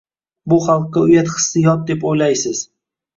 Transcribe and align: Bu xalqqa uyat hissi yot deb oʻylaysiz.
Bu 0.53 0.57
xalqqa 0.67 1.03
uyat 1.09 1.29
hissi 1.33 1.63
yot 1.65 1.83
deb 1.91 2.07
oʻylaysiz. 2.13 2.63